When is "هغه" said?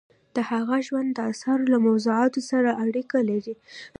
0.49-0.77